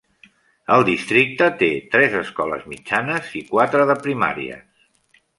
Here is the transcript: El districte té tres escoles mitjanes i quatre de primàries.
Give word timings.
El 0.75 0.83
districte 0.85 1.49
té 1.59 1.67
tres 1.95 2.15
escoles 2.21 2.63
mitjanes 2.71 3.29
i 3.41 3.43
quatre 3.51 3.85
de 3.91 3.97
primàries. 4.07 4.81